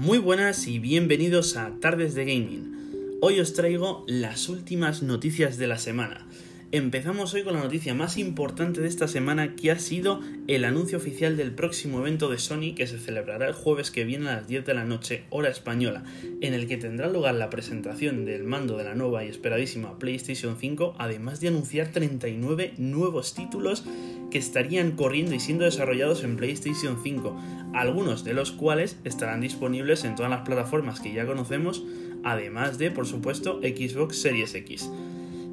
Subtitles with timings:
[0.00, 3.18] Muy buenas y bienvenidos a Tardes de Gaming.
[3.20, 6.26] Hoy os traigo las últimas noticias de la semana.
[6.72, 10.98] Empezamos hoy con la noticia más importante de esta semana que ha sido el anuncio
[10.98, 14.46] oficial del próximo evento de Sony que se celebrará el jueves que viene a las
[14.46, 16.04] 10 de la noche hora española,
[16.40, 20.58] en el que tendrá lugar la presentación del mando de la nueva y esperadísima PlayStation
[20.60, 23.82] 5, además de anunciar 39 nuevos títulos
[24.30, 27.36] que estarían corriendo y siendo desarrollados en PlayStation 5,
[27.74, 31.82] algunos de los cuales estarán disponibles en todas las plataformas que ya conocemos,
[32.22, 34.88] además de, por supuesto, Xbox Series X.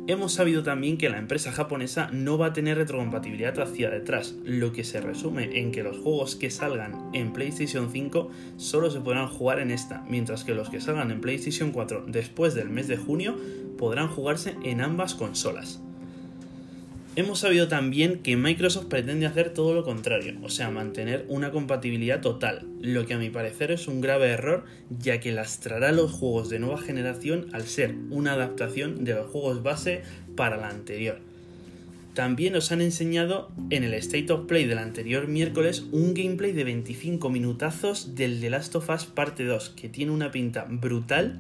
[0.09, 4.71] Hemos sabido también que la empresa japonesa no va a tener retrocompatibilidad hacia detrás, lo
[4.71, 9.27] que se resume en que los juegos que salgan en PlayStation 5 solo se podrán
[9.27, 12.95] jugar en esta, mientras que los que salgan en PlayStation 4 después del mes de
[12.95, 13.35] junio
[13.77, 15.81] podrán jugarse en ambas consolas.
[17.17, 22.21] Hemos sabido también que Microsoft pretende hacer todo lo contrario, o sea, mantener una compatibilidad
[22.21, 24.65] total, lo que a mi parecer es un grave error,
[24.99, 29.63] ya que lastrará los juegos de nueva generación al ser una adaptación de los juegos
[29.63, 30.03] base
[30.35, 31.17] para la anterior.
[32.13, 36.65] También os han enseñado en el State of Play del anterior miércoles un gameplay de
[36.65, 41.39] 25 minutazos del The Last of Us Parte 2, que tiene una pinta brutal,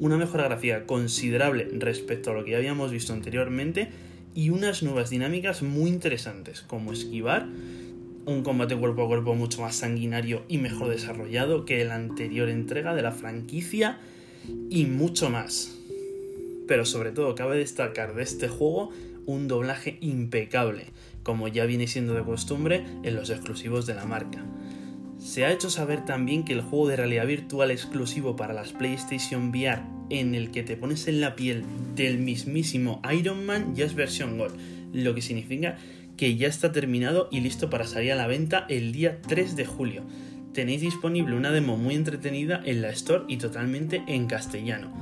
[0.00, 3.88] una mejora gráfica considerable respecto a lo que habíamos visto anteriormente,
[4.34, 7.46] y unas nuevas dinámicas muy interesantes, como esquivar,
[8.26, 12.94] un combate cuerpo a cuerpo mucho más sanguinario y mejor desarrollado que la anterior entrega
[12.94, 13.98] de la franquicia
[14.70, 15.78] y mucho más.
[16.66, 18.90] Pero sobre todo cabe destacar de este juego
[19.26, 20.86] un doblaje impecable,
[21.22, 24.44] como ya viene siendo de costumbre en los exclusivos de la marca.
[25.24, 29.48] Se ha hecho saber también que el juego de realidad virtual exclusivo para las PlayStation
[29.48, 33.94] VR en el que te pones en la piel del mismísimo Iron Man ya es
[33.94, 34.54] versión Gold,
[34.92, 35.78] lo que significa
[36.18, 39.64] que ya está terminado y listo para salir a la venta el día 3 de
[39.64, 40.02] julio.
[40.52, 44.92] Tenéis disponible una demo muy entretenida en la Store y totalmente en castellano.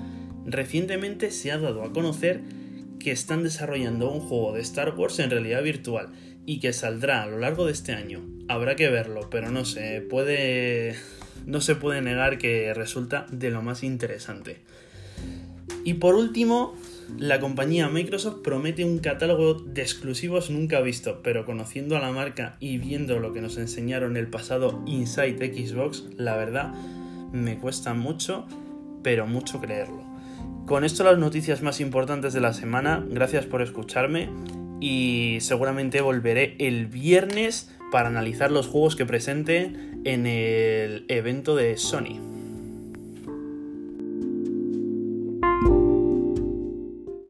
[0.46, 2.42] Recientemente se ha dado a conocer
[3.00, 6.12] que están desarrollando un juego de Star Wars en realidad virtual
[6.46, 8.31] y que saldrá a lo largo de este año.
[8.52, 10.94] Habrá que verlo, pero no sé, puede
[11.46, 14.58] no se puede negar que resulta de lo más interesante.
[15.84, 16.74] Y por último,
[17.16, 22.56] la compañía Microsoft promete un catálogo de exclusivos nunca visto, pero conociendo a la marca
[22.60, 26.74] y viendo lo que nos enseñaron el pasado Inside Xbox, la verdad
[27.32, 28.46] me cuesta mucho,
[29.02, 30.04] pero mucho creerlo.
[30.66, 34.28] Con esto las noticias más importantes de la semana, gracias por escucharme
[34.78, 39.70] y seguramente volveré el viernes para analizar los juegos que presente
[40.02, 42.31] en el evento de Sony.